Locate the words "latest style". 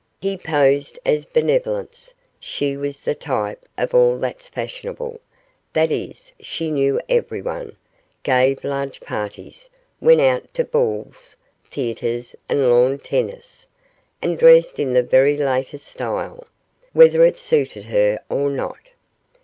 15.37-16.47